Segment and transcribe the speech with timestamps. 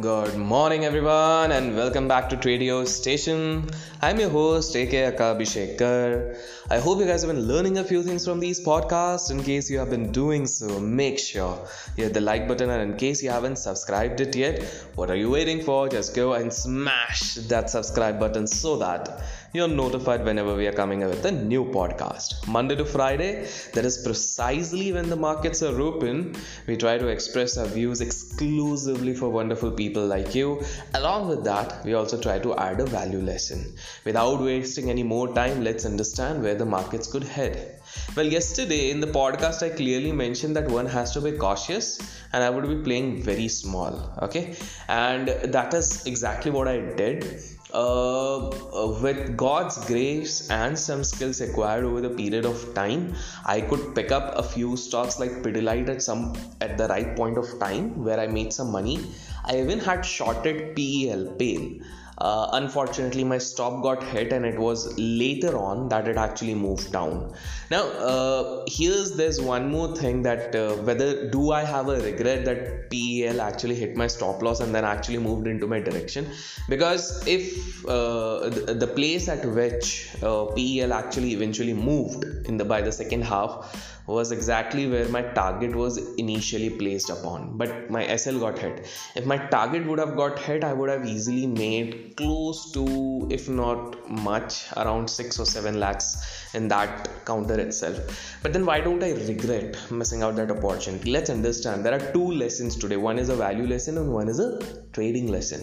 [0.00, 3.68] Good morning, everyone, and welcome back to Tradio Station.
[4.00, 6.38] I'm your host, AK Akabhishekar.
[6.70, 9.32] I hope you guys have been learning a few things from these podcasts.
[9.32, 11.66] In case you have been doing so, make sure
[11.96, 14.62] you hit the like button, and in case you haven't subscribed it yet,
[14.94, 15.88] what are you waiting for?
[15.88, 19.20] Just go and smash that subscribe button so that
[19.54, 22.46] you're notified whenever we are coming with a new podcast.
[22.46, 26.36] Monday to Friday, that is precisely when the markets are open.
[26.66, 30.62] We try to express our views exclusively for wonderful people like you.
[30.92, 33.74] Along with that, we also try to add a value lesson.
[34.04, 37.80] Without wasting any more time, let's understand where the markets could head.
[38.14, 41.98] Well, yesterday in the podcast, I clearly mentioned that one has to be cautious
[42.34, 44.12] and I would be playing very small.
[44.20, 44.56] Okay,
[44.88, 51.40] and that is exactly what I did uh, uh, with God's grace and some skills
[51.40, 53.14] acquired over the period of time,
[53.44, 57.36] I could pick up a few stocks like Pidilite at some at the right point
[57.36, 59.04] of time where I made some money.
[59.44, 61.80] I even had shorted PEL, PALE
[62.20, 66.92] uh, unfortunately my stop got hit and it was later on that it actually moved
[66.92, 67.32] down.
[67.70, 72.44] Now uh, here's there's one more thing that uh, whether do i have a regret
[72.44, 76.28] that pel actually hit my stop loss and then actually moved into my direction?
[76.68, 82.64] Because if uh, the, the, place at which uh, pel actually eventually moved in the
[82.64, 87.56] by the second half was exactly where my target was initially placed upon.
[87.58, 88.86] But my sl got hit.
[89.14, 93.48] If my target would have got hit i would have easily made close to if
[93.48, 96.08] not much around 6 or 7 lakhs
[96.54, 97.98] in that counter itself.
[98.42, 101.10] But then why don't i regret missing out that opportunity?
[101.10, 102.96] Let's understand there are two lessons today.
[102.96, 104.50] One is a value lesson and one is a
[104.92, 105.62] trading lesson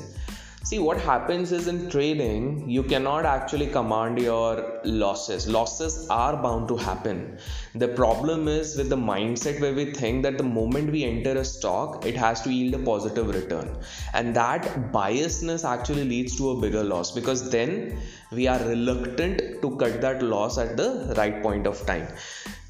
[0.70, 5.48] see what happens is in trading you cannot actually command your losses.
[5.48, 7.38] Losses are bound to happen.
[7.76, 11.46] The problem is with the mindset where we think that the moment we enter a
[11.46, 13.78] stock it has to yield a positive return.
[14.16, 18.00] And that biasness actually leads to a bigger loss because then
[18.32, 22.08] we are reluctant to cut that loss at the right point of time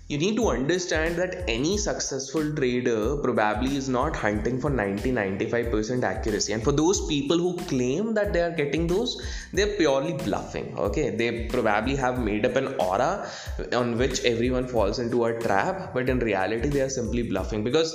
[0.08, 6.04] you need to understand that any successful trader probably is not hunting for 90 95%
[6.04, 6.54] accuracy.
[6.54, 9.20] And for those people who claim that they are getting those
[9.52, 11.10] they're purely bluffing okay?
[11.10, 13.28] They probably have made up an aura
[13.74, 17.92] on which everyone falls into a trap but in reality they are simply bluffing because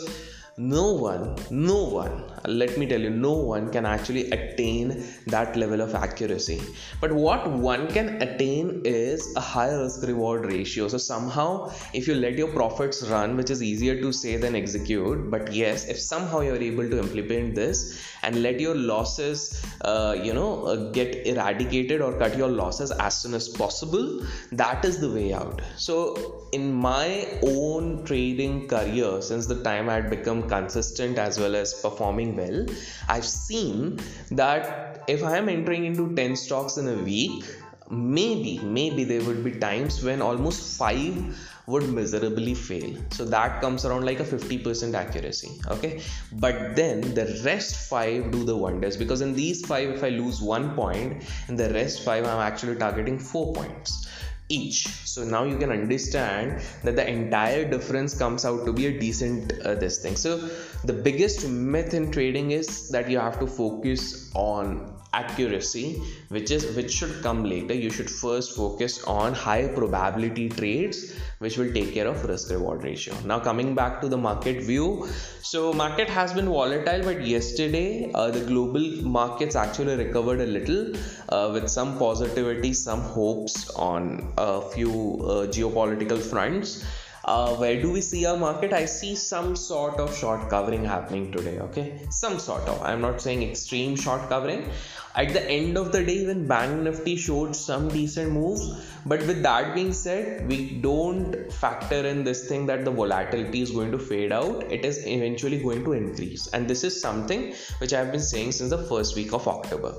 [0.60, 5.80] no one no one let me tell you no one can actually attain that level
[5.80, 6.60] of accuracy.
[7.00, 10.88] But what one can attain is a high risk reward ratio.
[10.88, 15.30] So somehow if you let your profits run which is easier to say than execute
[15.30, 20.34] but yes if somehow you're able to implement this and let your losses uh, you
[20.34, 25.10] know uh, get eradicated or cut your losses as soon as possible that is the
[25.10, 25.62] way out.
[25.76, 31.56] So in my own trading career since the time i had become consistent as well
[31.62, 32.60] as performing well
[33.08, 33.98] i've seen
[34.42, 37.44] that if i am entering into 10 stocks in a week
[37.90, 42.96] maybe maybe there would be times when almost 5 would miserably fail.
[43.10, 46.02] So that comes around like a 50% accuracy okay?
[46.32, 50.40] But then the rest 5 do the wonders because in these 5 if i lose
[50.40, 54.08] 1 point in the rest 5 i'm actually targeting 4 points
[54.50, 58.98] each so now you can understand that the entire difference comes out to be a
[58.98, 60.16] decent uh, this thing.
[60.16, 60.36] So
[60.84, 66.76] the biggest myth in trading is that you have to focus on accuracy which is
[66.76, 67.74] which should come later.
[67.74, 72.84] You should first focus on high probability trades which will take care of risk reward
[72.84, 73.14] ratio.
[73.24, 75.08] Now coming back to the market view.
[75.42, 80.92] So market has been volatile but yesterday uh, the global markets actually recovered a little
[81.28, 86.84] uh, with some positivity some hopes on a few uh, geopolitical fronts
[87.24, 88.72] uh, where do we see our market?
[88.72, 92.06] I see some sort of short covering happening today okay?
[92.10, 92.80] Some sort of.
[92.82, 94.68] I'm not saying extreme short covering.
[95.16, 98.70] At the end of the day even bank nifty showed some decent moves.
[99.04, 103.72] But with that being said we don't factor in this thing that the volatility is
[103.72, 104.64] going to fade out.
[104.70, 106.48] It is eventually going to increase.
[106.48, 109.94] And this is something which i've been saying since the first week of october.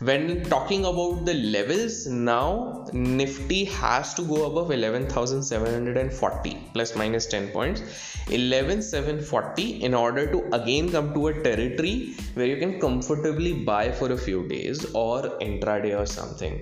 [0.00, 7.48] When talking about the levels now nifty has to go above 11740 plus minus 10
[7.56, 7.80] points
[8.28, 14.12] 11740 in order to again come to a territory where you can comfortably buy for
[14.12, 16.58] a few days or intraday or something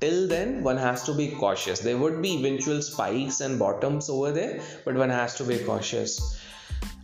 [0.00, 4.30] till then one has to be cautious there would be eventual spikes and bottoms over
[4.40, 6.14] there but one has to be cautious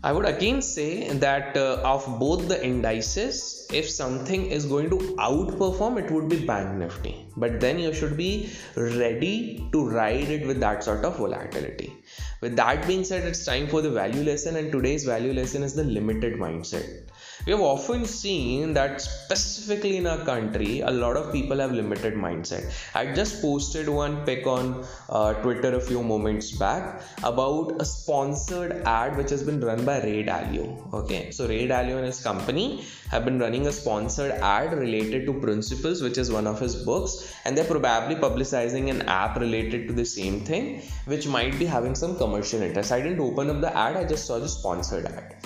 [0.06, 4.98] I would again say that uh, of both the indices, if something is going to
[5.18, 7.26] outperform, it would be Bank Nifty.
[7.36, 11.92] But then you should be ready to ride it with that sort of volatility.
[12.40, 15.74] With that being said, it's time for the value lesson, and today's value lesson is
[15.74, 17.08] the limited mindset.
[17.44, 22.14] We have often seen that specifically in our country a lot of people have limited
[22.14, 22.72] mindset.
[22.94, 28.72] I just posted one pic on uh, twitter a few moments back about a sponsored
[28.86, 31.30] ad which has been run by ray dalio okay?
[31.30, 36.02] So ray dalio and his company have been running a sponsored ad related to principles
[36.02, 40.06] which is one of his books and they're probably publicizing an app related to the
[40.06, 42.92] same thing which might be having some commercial interest.
[42.92, 45.36] I didn't open up the ad i just saw the sponsored ad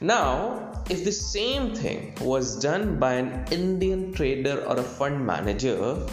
[0.00, 6.06] now, if the same thing was done by an Indian trader or a fund manager,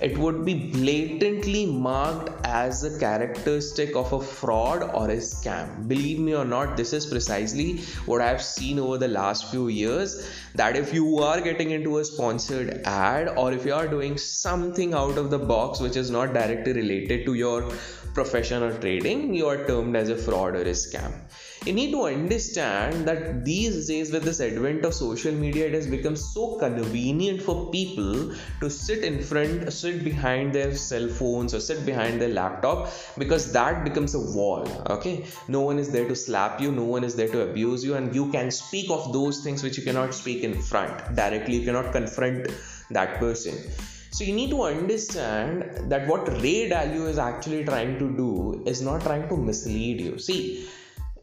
[0.00, 5.88] it would be blatantly marked as a characteristic of a fraud or a scam.
[5.88, 10.28] Believe me or not, this is precisely what I've seen over the last few years.
[10.54, 14.94] That if you are getting into a sponsored ad or if you are doing something
[14.94, 17.72] out of the box which is not directly related to your
[18.14, 21.12] profession or trading, you are termed as a fraud or a scam
[21.66, 25.86] you need to understand that these days with this advent of social media it has
[25.86, 31.60] become so convenient for people to sit in front sit behind their cell phones or
[31.60, 35.24] sit behind their laptop because that becomes a wall okay?
[35.48, 38.14] No one is there to slap you no one is there to abuse you and
[38.14, 41.16] you can speak of those things which you cannot speak in front.
[41.16, 42.48] Directly you cannot confront
[42.90, 43.54] that person.
[44.10, 48.82] So you need to understand that what Ray Dalio is actually trying to do is
[48.82, 50.18] not trying to mislead you.
[50.18, 50.68] See,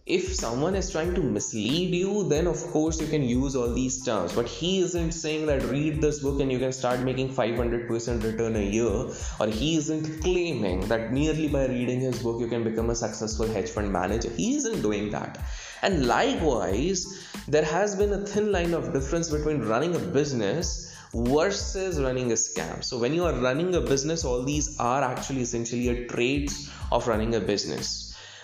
[0.07, 4.03] if someone is trying to mislead you, then of course you can use all these
[4.03, 4.33] terms.
[4.33, 8.55] But he isn't saying that read this book and you can start making 500% return
[8.55, 9.07] a year,
[9.39, 13.45] or he isn't claiming that merely by reading his book you can become a successful
[13.45, 14.31] hedge fund manager.
[14.31, 15.37] He isn't doing that.
[15.83, 17.05] And likewise,
[17.47, 22.35] there has been a thin line of difference between running a business versus running a
[22.35, 22.83] scam.
[22.83, 27.07] So when you are running a business, all these are actually essentially a traits of
[27.07, 28.00] running a business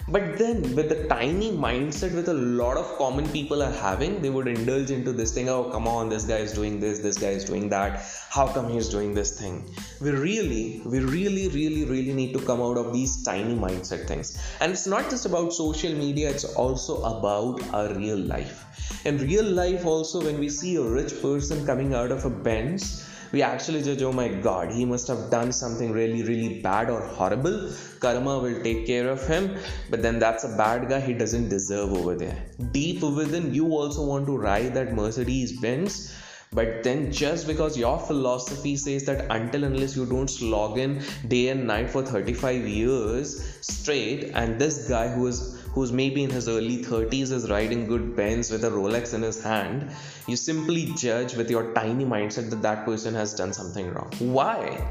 [0.09, 4.29] but then with the tiny mindset with a lot of common people are having they
[4.29, 7.29] would indulge into this thing oh come on this guy is doing this this guy
[7.29, 8.03] is doing that.
[8.29, 9.63] How come he's doing this thing?
[10.01, 14.37] We really we really really really need to come out of these tiny mindset things.
[14.59, 18.65] And it's not just about social media it's also about our real life.
[19.05, 23.06] In real life also when we see a rich person coming out of a Benz
[23.31, 27.01] we actually judge, oh my god, he must have done something really, really bad or
[27.01, 27.71] horrible.
[27.99, 29.57] Karma will take care of him,
[29.89, 32.45] but then that's a bad guy he doesn't deserve over there.
[32.71, 36.15] Deep within, you also want to ride that Mercedes Benz.
[36.53, 41.49] But then, just because your philosophy says that until unless you don't slog in day
[41.49, 46.47] and night for 35 years straight, and this guy who is who's maybe in his
[46.49, 49.91] early 30s is riding good Benz with a Rolex in his hand,
[50.25, 54.11] you simply judge with your tiny mindset that that person has done something wrong.
[54.17, 54.89] Why?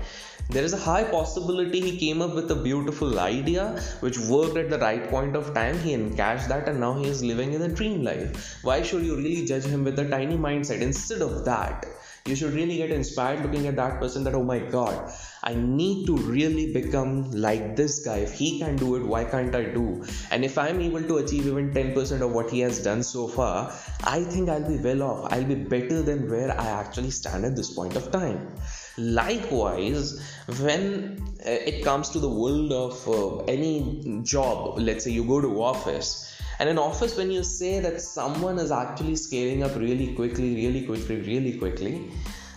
[0.49, 4.71] There is a high possibility he came up with a beautiful idea which worked at
[4.71, 5.77] the right point of time.
[5.81, 8.61] He encashed that and now he is living in a dream life.
[8.62, 10.82] Why should you really judge him with a tiny mindset?
[10.82, 11.85] Instead of that,
[12.26, 15.12] you should really get inspired looking at that person that, oh my god,
[15.43, 18.19] I need to really become like this guy.
[18.19, 20.05] If he can do it, why can't I do?
[20.31, 23.73] And if I'm able to achieve even 10% of what he has done so far,
[24.05, 25.32] I think I'll be well off.
[25.32, 28.55] I'll be better than where I actually stand at this point of time.
[28.99, 30.20] Likewise,
[30.61, 35.40] when uh, it comes to the world of uh, any job, let's say you go
[35.40, 40.15] to office, and in office, when you say that someone is actually scaling up really
[40.15, 42.10] quickly, really quickly, really quickly,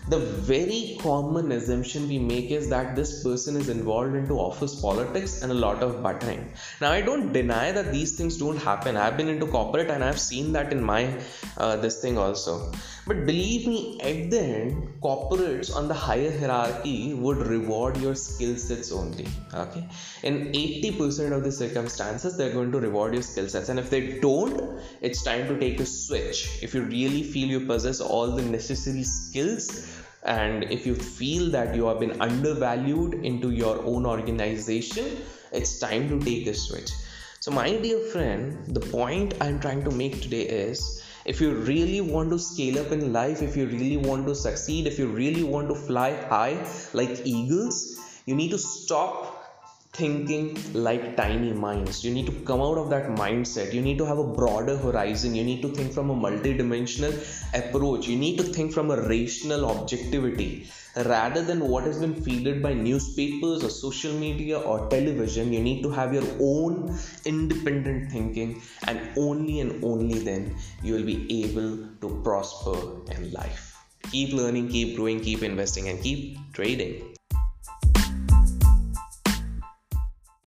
[0.07, 5.43] the very common assumption we make is that this person is involved into office politics
[5.43, 6.51] and a lot of buttering
[6.81, 8.97] now i don't deny that these things don't happen.
[8.97, 11.01] I've been into corporate and i've seen that in my
[11.57, 12.71] uh, this thing also
[13.09, 14.73] but believe me at the end
[15.03, 19.25] corporates on the higher hierarchy would reward your skill sets only
[19.61, 19.83] okay?
[20.21, 23.69] In 80% of the circumstances they're going to reward your skill sets.
[23.69, 26.59] And if they don't it's time to take a switch.
[26.61, 31.75] If you really feel you possess all the necessary skills and if you feel that
[31.75, 35.17] you have been undervalued into your own organization
[35.51, 36.91] it's time to take a switch.
[37.39, 42.01] So my dear friend the point i'm trying to make today is if you really
[42.01, 45.43] want to scale up in life if you really want to succeed if you really
[45.43, 46.55] want to fly high
[46.93, 47.77] like eagles
[48.25, 49.38] you need to stop
[49.91, 52.03] thinking like tiny minds.
[52.05, 53.73] You need to come out of that mindset.
[53.73, 55.35] You need to have a broader horizon.
[55.35, 57.13] You need to think from a multidimensional
[57.53, 58.07] approach.
[58.07, 62.73] You need to think from a rational objectivity rather than what has been feeded by
[62.73, 65.51] newspapers or social media or television.
[65.51, 71.05] You need to have your own independent thinking, and only and only then you will
[71.05, 72.77] be able to prosper
[73.11, 73.77] in life.
[74.11, 77.18] Keep learning, keep growing, keep investing, and keep trading.